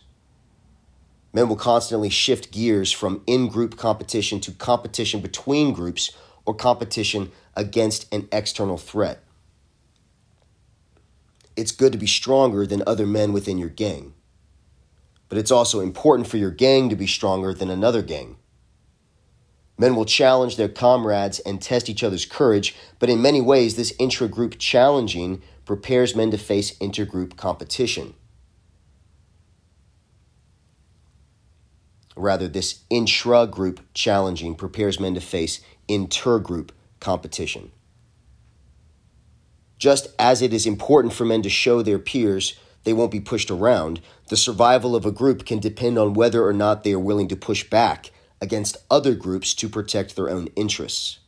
Men 1.32 1.48
will 1.48 1.56
constantly 1.56 2.10
shift 2.10 2.52
gears 2.52 2.92
from 2.92 3.22
in 3.28 3.50
group 3.50 3.78
competition 3.78 4.40
to 4.42 4.52
competition 4.52 5.20
between 5.20 5.74
groups 5.74 6.12
or 6.46 6.56
competition 6.56 7.32
against 7.56 8.12
an 8.14 8.28
external 8.32 8.78
threat. 8.78 9.24
It's 11.56 11.72
good 11.72 11.92
to 11.92 12.00
be 12.00 12.08
stronger 12.08 12.66
than 12.66 12.82
other 12.88 13.06
men 13.06 13.32
within 13.32 13.60
your 13.60 13.70
gang, 13.70 14.14
but 15.30 15.38
it's 15.38 15.52
also 15.52 15.82
important 15.82 16.28
for 16.28 16.38
your 16.38 16.52
gang 16.52 16.90
to 16.90 16.96
be 16.96 17.06
stronger 17.06 17.54
than 17.54 17.70
another 17.70 18.02
gang. 18.02 18.38
Men 19.78 19.96
will 19.96 20.06
challenge 20.06 20.56
their 20.56 20.70
comrades 20.70 21.40
and 21.40 21.62
test 21.62 21.90
each 21.90 22.04
other's 22.04 22.26
courage, 22.26 22.76
but 23.00 23.10
in 23.10 23.22
many 23.22 23.42
ways, 23.42 23.76
this 23.76 23.94
intra 23.98 24.28
group 24.28 24.58
challenging 24.60 25.42
prepares 25.66 26.16
men 26.16 26.32
to 26.32 26.38
face 26.38 26.78
intergroup 26.78 27.36
competition. 27.38 28.14
Rather, 32.16 32.48
this 32.48 32.82
intra 32.90 33.48
group 33.48 33.80
challenging 33.94 34.54
prepares 34.54 35.00
men 35.00 35.16
to 35.16 35.22
face 35.22 35.62
intergroup 35.90 36.70
competition. 37.00 37.72
Just 39.80 40.08
as 40.20 40.42
it 40.42 40.54
is 40.54 40.66
important 40.66 41.14
for 41.14 41.26
men 41.26 41.42
to 41.42 41.50
show 41.50 41.82
their 41.82 42.00
peers 42.00 42.58
they 42.84 42.94
won't 42.94 43.12
be 43.12 43.20
pushed 43.20 43.50
around, 43.50 44.02
the 44.30 44.38
survival 44.38 44.96
of 44.96 45.06
a 45.06 45.12
group 45.12 45.46
can 45.46 45.60
depend 45.60 45.98
on 45.98 46.14
whether 46.14 46.46
or 46.46 46.54
not 46.54 46.84
they 46.84 46.92
are 46.94 47.00
willing 47.00 47.30
to 47.30 47.36
push 47.36 47.64
back 47.70 48.12
against 48.44 48.78
other 48.92 49.16
groups 49.16 49.56
to 49.56 49.70
protect 49.70 50.16
their 50.16 50.30
own 50.30 50.48
interests. 50.56 51.20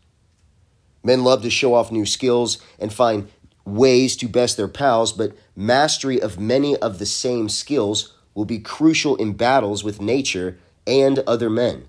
Men 1.03 1.23
love 1.23 1.41
to 1.43 1.49
show 1.49 1.73
off 1.73 1.91
new 1.91 2.05
skills 2.05 2.59
and 2.77 2.93
find 2.93 3.29
ways 3.65 4.15
to 4.17 4.27
best 4.27 4.57
their 4.57 4.67
pals, 4.67 5.11
but 5.11 5.35
mastery 5.55 6.21
of 6.21 6.39
many 6.39 6.75
of 6.77 6.99
the 6.99 7.05
same 7.05 7.49
skills 7.49 8.13
will 8.35 8.45
be 8.45 8.59
crucial 8.59 9.15
in 9.15 9.33
battles 9.33 9.83
with 9.83 10.01
nature 10.01 10.59
and 10.85 11.19
other 11.19 11.49
men. 11.49 11.87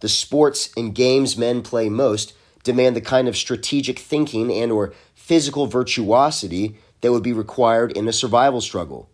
The 0.00 0.08
sports 0.08 0.70
and 0.76 0.94
games 0.94 1.36
men 1.36 1.62
play 1.62 1.88
most 1.88 2.34
demand 2.62 2.94
the 2.94 3.00
kind 3.00 3.26
of 3.26 3.36
strategic 3.36 3.98
thinking 3.98 4.52
and 4.52 4.70
or 4.70 4.92
physical 5.14 5.66
virtuosity 5.66 6.76
that 7.00 7.12
would 7.12 7.22
be 7.22 7.32
required 7.32 7.92
in 7.92 8.06
a 8.06 8.12
survival 8.12 8.60
struggle. 8.60 9.09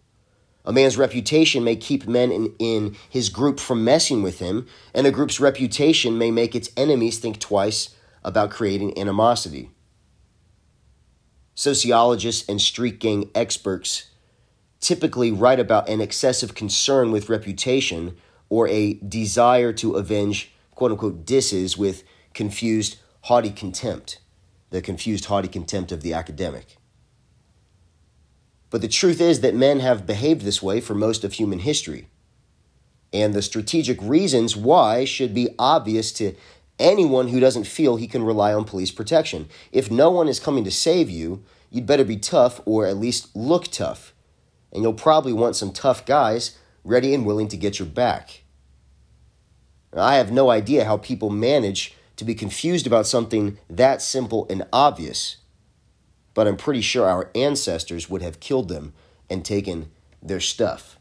A 0.66 0.73
man's 0.73 0.99
reputation 0.99 1.62
may 1.62 1.76
keep 1.76 2.08
men 2.08 2.32
in, 2.32 2.54
in 2.58 2.96
his 3.08 3.28
group 3.28 3.61
from 3.61 3.85
messing 3.85 4.23
with 4.23 4.40
him, 4.40 4.66
and 4.92 5.06
a 5.06 5.12
group's 5.12 5.38
reputation 5.38 6.18
may 6.18 6.32
make 6.32 6.56
its 6.56 6.70
enemies 6.76 7.18
think 7.18 7.38
twice 7.38 7.94
about 8.25 8.50
creating 8.50 8.99
animosity. 8.99 9.70
Sociologists 11.54 12.46
and 12.49 12.61
street 12.61 12.99
gang 12.99 13.30
experts 13.35 14.11
typically 14.80 15.30
write 15.30 15.61
about 15.61 15.88
an 15.88 16.00
excessive 16.00 16.54
concern 16.54 17.12
with 17.12 17.28
reputation 17.28 18.16
or 18.49 18.68
a 18.68 18.94
desire 18.94 19.73
to 19.73 19.94
avenge 19.94 20.52
quote 20.75 20.90
unquote 20.90 21.25
disses 21.25 21.78
with 21.78 22.02
confused, 22.35 22.96
haughty 23.23 23.50
contempt, 23.50 24.20
the 24.70 24.82
confused, 24.82 25.26
haughty 25.26 25.49
contempt 25.49 25.92
of 25.92 26.02
the 26.02 26.12
academic. 26.12 26.76
But 28.70 28.80
the 28.80 28.88
truth 28.88 29.20
is 29.20 29.40
that 29.40 29.54
men 29.54 29.80
have 29.80 30.06
behaved 30.06 30.42
this 30.42 30.62
way 30.62 30.80
for 30.80 30.94
most 30.94 31.25
of 31.25 31.35
human 31.35 31.61
history. 31.61 32.08
And 33.12 33.32
the 33.32 33.42
strategic 33.42 34.00
reasons 34.02 34.56
why 34.56 35.04
should 35.04 35.32
be 35.32 35.50
obvious 35.58 36.12
to 36.12 36.35
anyone 36.78 37.28
who 37.28 37.40
doesn't 37.40 37.66
feel 37.66 37.96
he 37.96 38.06
can 38.06 38.23
rely 38.23 38.52
on 38.52 38.64
police 38.64 38.90
protection. 38.90 39.49
If 39.73 39.90
no 39.90 40.11
one 40.11 40.28
is 40.28 40.40
coming 40.40 40.64
to 40.64 40.70
save 40.70 41.08
you, 41.08 41.42
you'd 41.70 41.87
better 41.87 42.04
be 42.04 42.16
tough 42.16 42.61
or 42.64 42.87
at 42.87 42.99
least 42.99 43.35
look 43.35 43.68
tough. 43.68 44.12
And 44.73 44.82
you'll 44.82 44.94
probably 44.94 45.32
want 45.32 45.56
some 45.56 45.73
tough 45.73 46.04
guys 46.04 46.58
ready 46.85 47.14
and 47.14 47.25
willing 47.25 47.49
to 47.49 47.56
get 47.56 47.78
your 47.78 47.88
back. 47.88 48.42
I 49.94 50.16
have 50.16 50.30
no 50.30 50.50
idea 50.50 50.85
how 50.85 50.99
people 50.99 51.30
manage 51.30 51.94
to 52.16 52.25
be 52.25 52.35
confused 52.35 52.87
about 52.87 53.06
something 53.06 53.58
that 53.70 54.02
simple 54.02 54.46
and 54.50 54.66
obvious, 54.73 55.37
but 56.37 56.47
I'm 56.47 56.59
pretty 56.59 56.83
sure 56.83 57.09
our 57.09 57.31
ancestors 57.35 58.11
would 58.11 58.21
have 58.21 58.40
killed 58.40 58.69
them 58.69 58.93
and 59.31 59.43
taken 59.43 59.90
their 60.23 60.38
stuff. 60.38 60.99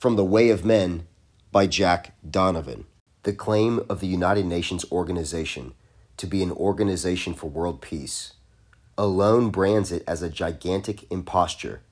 From 0.00 0.16
The 0.16 0.24
Way 0.24 0.50
of 0.50 0.64
Men 0.64 1.06
by 1.52 1.68
Jack 1.68 2.16
Donovan. 2.28 2.86
The 3.22 3.32
claim 3.32 3.84
of 3.88 4.00
the 4.00 4.08
United 4.08 4.46
Nations 4.46 4.84
organization 4.90 5.74
to 6.16 6.26
be 6.26 6.42
an 6.42 6.50
organization 6.50 7.34
for 7.34 7.48
world 7.48 7.80
peace 7.80 8.32
alone 8.98 9.50
brands 9.50 9.92
it 9.92 10.02
as 10.08 10.20
a 10.20 10.28
gigantic 10.28 11.10
imposture. 11.10 11.82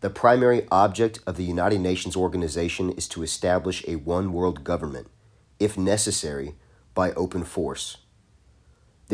The 0.00 0.10
primary 0.10 0.68
object 0.70 1.18
of 1.26 1.36
the 1.36 1.44
United 1.44 1.80
Nations 1.80 2.16
organization 2.16 2.90
is 2.92 3.08
to 3.08 3.24
establish 3.24 3.84
a 3.88 3.96
one 3.96 4.32
world 4.32 4.62
government, 4.62 5.08
if 5.58 5.76
necessary, 5.76 6.54
by 6.94 7.10
open 7.12 7.42
force. 7.42 7.96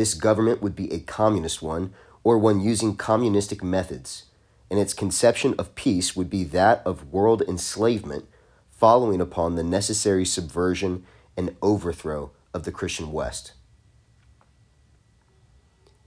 This 0.01 0.15
government 0.15 0.63
would 0.63 0.75
be 0.75 0.91
a 0.91 0.99
communist 0.99 1.61
one 1.61 1.93
or 2.23 2.39
one 2.39 2.59
using 2.59 2.95
communistic 2.95 3.63
methods, 3.63 4.23
and 4.67 4.79
its 4.79 4.95
conception 4.95 5.53
of 5.59 5.75
peace 5.75 6.15
would 6.15 6.27
be 6.27 6.43
that 6.43 6.81
of 6.87 7.13
world 7.13 7.43
enslavement 7.43 8.25
following 8.71 9.21
upon 9.21 9.53
the 9.53 9.63
necessary 9.63 10.25
subversion 10.25 11.05
and 11.37 11.55
overthrow 11.61 12.31
of 12.51 12.63
the 12.63 12.71
Christian 12.71 13.11
West. 13.11 13.53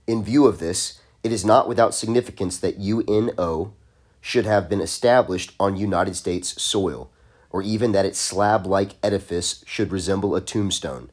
In 0.08 0.24
view 0.24 0.48
of 0.48 0.58
this, 0.58 1.00
it 1.22 1.30
is 1.30 1.44
not 1.44 1.68
without 1.68 1.94
significance 1.94 2.58
that 2.58 2.80
UNO 2.80 3.74
should 4.20 4.44
have 4.44 4.68
been 4.68 4.80
established 4.80 5.52
on 5.60 5.76
United 5.76 6.16
States 6.16 6.60
soil, 6.60 7.12
or 7.48 7.62
even 7.62 7.92
that 7.92 8.06
its 8.06 8.18
slab 8.18 8.66
like 8.66 8.96
edifice 9.04 9.62
should 9.68 9.92
resemble 9.92 10.34
a 10.34 10.40
tombstone. 10.40 11.10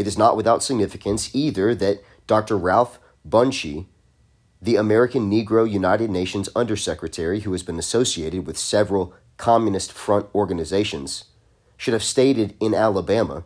It 0.00 0.06
is 0.06 0.16
not 0.16 0.34
without 0.34 0.62
significance 0.62 1.28
either 1.34 1.74
that 1.74 2.02
Dr. 2.26 2.56
Ralph 2.56 2.98
Bunche, 3.28 3.84
the 4.62 4.76
American 4.76 5.30
Negro 5.30 5.70
United 5.70 6.08
Nations 6.08 6.48
Undersecretary 6.56 7.40
who 7.40 7.52
has 7.52 7.62
been 7.62 7.78
associated 7.78 8.46
with 8.46 8.56
several 8.56 9.12
Communist 9.36 9.92
Front 9.92 10.26
organizations, 10.34 11.24
should 11.76 11.92
have 11.92 12.02
stated 12.02 12.56
in 12.60 12.72
Alabama, 12.72 13.44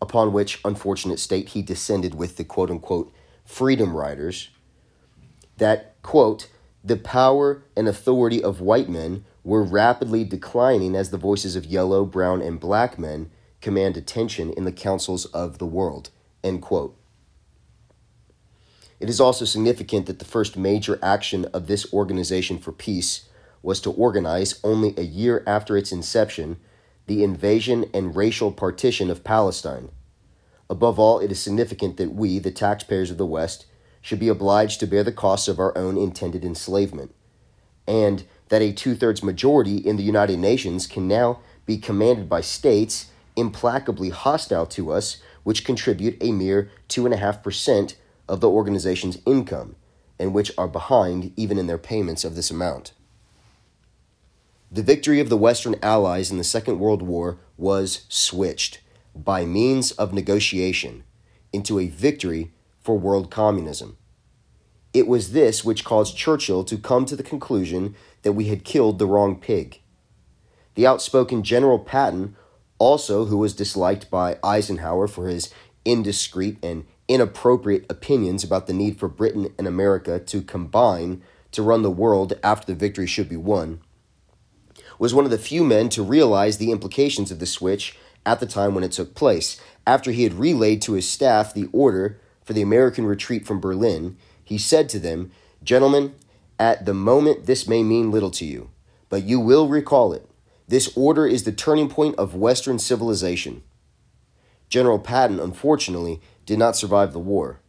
upon 0.00 0.32
which 0.32 0.60
unfortunate 0.64 1.18
state 1.18 1.48
he 1.48 1.62
descended 1.62 2.14
with 2.14 2.36
the 2.36 2.44
quote 2.44 2.70
unquote 2.70 3.12
Freedom 3.44 3.96
Riders, 3.96 4.50
that, 5.56 6.00
quote, 6.02 6.46
the 6.84 6.96
power 6.96 7.64
and 7.76 7.88
authority 7.88 8.40
of 8.40 8.60
white 8.60 8.88
men 8.88 9.24
were 9.42 9.64
rapidly 9.64 10.22
declining 10.22 10.94
as 10.94 11.10
the 11.10 11.18
voices 11.18 11.56
of 11.56 11.66
yellow, 11.66 12.04
brown, 12.04 12.40
and 12.40 12.60
black 12.60 13.00
men 13.00 13.32
command 13.60 13.96
attention 13.96 14.52
in 14.52 14.64
the 14.64 14.72
councils 14.72 15.24
of 15.26 15.58
the 15.58 15.66
world. 15.66 16.10
End 16.44 16.62
quote. 16.62 16.96
It 19.00 19.08
is 19.08 19.20
also 19.20 19.44
significant 19.44 20.06
that 20.06 20.18
the 20.18 20.24
first 20.24 20.56
major 20.56 20.98
action 21.02 21.44
of 21.46 21.66
this 21.66 21.92
organization 21.92 22.58
for 22.58 22.72
peace 22.72 23.28
was 23.62 23.80
to 23.80 23.92
organize, 23.92 24.60
only 24.64 24.94
a 24.96 25.02
year 25.02 25.42
after 25.46 25.76
its 25.76 25.92
inception, 25.92 26.56
the 27.06 27.22
invasion 27.22 27.88
and 27.94 28.16
racial 28.16 28.52
partition 28.52 29.10
of 29.10 29.24
Palestine. 29.24 29.90
Above 30.70 30.98
all, 30.98 31.18
it 31.18 31.32
is 31.32 31.40
significant 31.40 31.96
that 31.96 32.12
we, 32.12 32.38
the 32.38 32.50
taxpayers 32.50 33.10
of 33.10 33.18
the 33.18 33.26
West, 33.26 33.66
should 34.00 34.18
be 34.18 34.28
obliged 34.28 34.78
to 34.80 34.86
bear 34.86 35.02
the 35.02 35.12
costs 35.12 35.48
of 35.48 35.58
our 35.58 35.76
own 35.76 35.96
intended 35.96 36.44
enslavement, 36.44 37.14
and 37.86 38.24
that 38.48 38.62
a 38.62 38.72
two 38.72 38.94
thirds 38.94 39.22
majority 39.22 39.76
in 39.76 39.96
the 39.96 40.02
United 40.02 40.38
Nations 40.38 40.86
can 40.86 41.08
now 41.08 41.40
be 41.66 41.78
commanded 41.78 42.28
by 42.28 42.40
states 42.40 43.10
implacably 43.38 44.10
hostile 44.10 44.66
to 44.66 44.92
us, 44.92 45.18
which 45.44 45.64
contribute 45.64 46.16
a 46.20 46.32
mere 46.32 46.70
2.5% 46.88 47.94
of 48.28 48.40
the 48.40 48.50
organization's 48.50 49.18
income, 49.24 49.76
and 50.18 50.34
which 50.34 50.52
are 50.58 50.68
behind 50.68 51.32
even 51.36 51.58
in 51.58 51.66
their 51.66 51.78
payments 51.78 52.24
of 52.24 52.34
this 52.34 52.50
amount. 52.50 52.92
The 54.70 54.82
victory 54.82 55.20
of 55.20 55.30
the 55.30 55.36
Western 55.36 55.76
Allies 55.82 56.30
in 56.30 56.36
the 56.36 56.44
Second 56.44 56.78
World 56.78 57.00
War 57.00 57.38
was 57.56 58.04
switched, 58.08 58.80
by 59.14 59.46
means 59.46 59.92
of 59.92 60.12
negotiation, 60.12 61.04
into 61.52 61.78
a 61.78 61.88
victory 61.88 62.52
for 62.80 62.98
world 62.98 63.30
communism. 63.30 63.96
It 64.92 65.06
was 65.06 65.32
this 65.32 65.64
which 65.64 65.84
caused 65.84 66.16
Churchill 66.16 66.64
to 66.64 66.76
come 66.76 67.04
to 67.06 67.16
the 67.16 67.22
conclusion 67.22 67.94
that 68.22 68.32
we 68.32 68.48
had 68.48 68.64
killed 68.64 68.98
the 68.98 69.06
wrong 69.06 69.38
pig. 69.38 69.80
The 70.74 70.86
outspoken 70.86 71.42
General 71.42 71.78
Patton, 71.78 72.36
also 72.78 73.26
who 73.26 73.38
was 73.38 73.54
disliked 73.54 74.10
by 74.10 74.38
Eisenhower 74.42 75.08
for 75.08 75.28
his 75.28 75.52
indiscreet 75.84 76.58
and 76.62 76.86
inappropriate 77.08 77.86
opinions 77.88 78.44
about 78.44 78.66
the 78.66 78.72
need 78.72 78.98
for 78.98 79.08
Britain 79.08 79.52
and 79.58 79.66
America 79.66 80.18
to 80.18 80.42
combine 80.42 81.22
to 81.52 81.62
run 81.62 81.82
the 81.82 81.90
world 81.90 82.34
after 82.42 82.66
the 82.66 82.78
victory 82.78 83.06
should 83.06 83.28
be 83.28 83.36
won, 83.36 83.80
was 84.98 85.14
one 85.14 85.24
of 85.24 85.30
the 85.30 85.38
few 85.38 85.64
men 85.64 85.88
to 85.88 86.02
realize 86.02 86.58
the 86.58 86.70
implications 86.70 87.30
of 87.30 87.38
the 87.38 87.46
switch 87.46 87.96
at 88.26 88.40
the 88.40 88.46
time 88.46 88.74
when 88.74 88.84
it 88.84 88.92
took 88.92 89.14
place. 89.14 89.60
After 89.86 90.10
he 90.10 90.24
had 90.24 90.34
relayed 90.34 90.82
to 90.82 90.92
his 90.92 91.08
staff 91.08 91.54
the 91.54 91.68
order 91.72 92.20
for 92.44 92.52
the 92.52 92.62
American 92.62 93.06
retreat 93.06 93.46
from 93.46 93.60
Berlin, 93.60 94.16
he 94.44 94.58
said 94.58 94.88
to 94.90 94.98
them, 94.98 95.30
Gentlemen, 95.62 96.14
at 96.58 96.84
the 96.84 96.94
moment 96.94 97.46
this 97.46 97.66
may 97.66 97.82
mean 97.82 98.10
little 98.10 98.30
to 98.32 98.44
you, 98.44 98.70
but 99.08 99.22
you 99.22 99.40
will 99.40 99.68
recall 99.68 100.12
it. 100.12 100.27
This 100.68 100.94
order 100.94 101.26
is 101.26 101.44
the 101.44 101.52
turning 101.52 101.88
point 101.88 102.16
of 102.16 102.34
Western 102.34 102.78
civilization. 102.78 103.62
General 104.68 104.98
Patton, 104.98 105.40
unfortunately, 105.40 106.20
did 106.44 106.58
not 106.58 106.76
survive 106.76 107.12
the 107.14 107.18
war. 107.18 107.60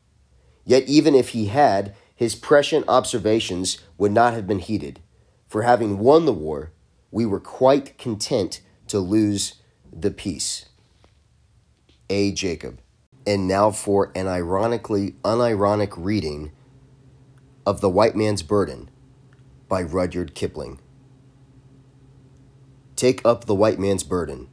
Yet, 0.66 0.84
even 0.88 1.16
if 1.16 1.30
he 1.30 1.46
had, 1.46 1.96
his 2.14 2.36
prescient 2.36 2.86
observations 2.90 3.78
would 3.98 4.12
not 4.12 4.34
have 4.34 4.46
been 4.46 4.60
heeded, 4.60 5.00
for 5.48 5.62
having 5.62 6.00
won 6.00 6.26
the 6.26 6.34
war, 6.34 6.74
we 7.10 7.26
were 7.26 7.40
quite 7.40 7.98
content 7.98 8.60
to 8.88 9.00
lose 9.00 9.56
the 9.92 10.12
peace. 10.12 10.66
A. 12.10 12.34
Jacob. 12.34 12.82
And 13.26 13.48
now 13.48 13.72
for 13.72 14.12
an 14.16 14.28
ironically 14.28 15.16
unironic 15.24 15.94
reading 15.96 16.52
of 17.66 17.80
The 17.80 17.90
White 17.90 18.16
Man's 18.16 18.44
Burden 18.44 18.90
by 19.68 19.82
Rudyard 19.82 20.36
Kipling. 20.36 20.80
Take 23.00 23.26
up 23.26 23.46
the 23.46 23.56
white 23.56 23.80
man's 23.80 24.04
burden. 24.04 24.50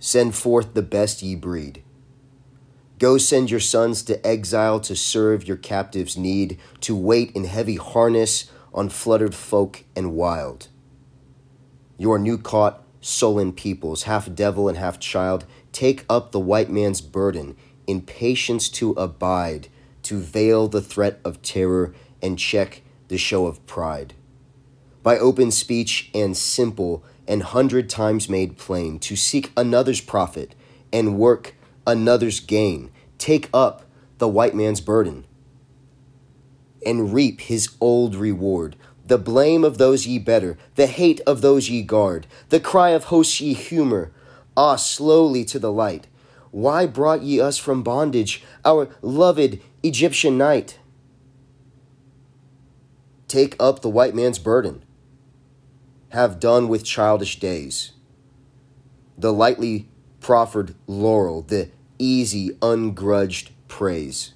Send 0.00 0.34
forth 0.34 0.74
the 0.74 0.82
best 0.82 1.22
ye 1.22 1.36
breed. 1.36 1.84
Go 2.98 3.18
send 3.18 3.52
your 3.52 3.60
sons 3.60 4.02
to 4.02 4.26
exile 4.26 4.80
to 4.80 4.96
serve 4.96 5.46
your 5.46 5.56
captives' 5.56 6.16
need, 6.16 6.58
to 6.80 6.96
wait 6.96 7.30
in 7.30 7.44
heavy 7.44 7.76
harness 7.76 8.50
on 8.72 8.88
fluttered 8.88 9.32
folk 9.32 9.84
and 9.94 10.14
wild. 10.14 10.66
Your 11.98 12.18
new 12.18 12.36
caught, 12.36 12.82
sullen 13.00 13.52
peoples, 13.52 14.02
half 14.02 14.34
devil 14.34 14.68
and 14.68 14.76
half 14.76 14.98
child, 14.98 15.46
take 15.70 16.04
up 16.08 16.32
the 16.32 16.40
white 16.40 16.68
man's 16.68 17.00
burden, 17.00 17.56
in 17.86 18.02
patience 18.02 18.68
to 18.70 18.90
abide, 18.94 19.68
to 20.02 20.18
veil 20.18 20.66
the 20.66 20.82
threat 20.82 21.20
of 21.24 21.42
terror 21.42 21.94
and 22.20 22.40
check 22.40 22.82
the 23.06 23.18
show 23.18 23.46
of 23.46 23.64
pride. 23.66 24.14
By 25.04 25.18
open 25.18 25.52
speech 25.52 26.10
and 26.14 26.36
simple 26.36 27.04
and 27.28 27.42
hundred 27.42 27.88
times 27.88 28.28
made 28.28 28.56
plain, 28.56 28.98
to 29.00 29.14
seek 29.14 29.52
another's 29.56 30.00
profit 30.00 30.54
and 30.92 31.18
work 31.18 31.54
another's 31.86 32.40
gain, 32.40 32.90
take 33.18 33.50
up 33.54 33.84
the 34.18 34.26
white 34.26 34.54
man's 34.54 34.80
burden 34.80 35.26
and 36.86 37.12
reap 37.12 37.42
his 37.42 37.68
old 37.80 38.14
reward 38.14 38.76
the 39.06 39.18
blame 39.18 39.64
of 39.64 39.76
those 39.76 40.06
ye 40.06 40.18
better, 40.18 40.56
the 40.76 40.86
hate 40.86 41.20
of 41.26 41.42
those 41.42 41.68
ye 41.68 41.82
guard, 41.82 42.26
the 42.48 42.60
cry 42.60 42.90
of 42.90 43.04
hosts 43.04 43.40
ye 43.40 43.52
humor, 43.52 44.12
ah, 44.56 44.76
slowly 44.76 45.44
to 45.44 45.58
the 45.58 45.72
light. 45.72 46.06
Why 46.50 46.86
brought 46.86 47.22
ye 47.22 47.40
us 47.40 47.58
from 47.58 47.82
bondage, 47.82 48.42
our 48.64 48.88
loved 49.02 49.58
Egyptian 49.82 50.38
night? 50.38 50.78
Take 53.28 53.56
up 53.60 53.82
the 53.82 53.90
white 53.90 54.14
man's 54.14 54.38
burden. 54.38 54.83
Have 56.14 56.38
done 56.38 56.68
with 56.68 56.84
childish 56.84 57.40
days. 57.40 57.90
The 59.18 59.32
lightly 59.32 59.88
proffered 60.20 60.76
laurel, 60.86 61.42
the 61.42 61.70
easy, 61.98 62.50
ungrudged 62.62 63.50
praise, 63.66 64.32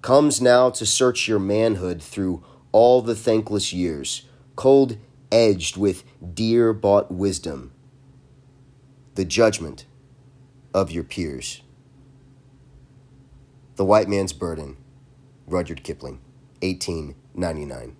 comes 0.00 0.40
now 0.40 0.70
to 0.70 0.86
search 0.86 1.28
your 1.28 1.38
manhood 1.38 2.02
through 2.02 2.42
all 2.72 3.02
the 3.02 3.14
thankless 3.14 3.74
years, 3.74 4.22
cold 4.54 4.96
edged 5.30 5.76
with 5.76 6.02
dear 6.34 6.72
bought 6.72 7.12
wisdom, 7.12 7.72
the 9.16 9.24
judgment 9.26 9.84
of 10.72 10.90
your 10.90 11.04
peers. 11.04 11.60
The 13.74 13.84
White 13.84 14.08
Man's 14.08 14.32
Burden, 14.32 14.78
Rudyard 15.46 15.82
Kipling, 15.82 16.20
1899. 16.62 17.96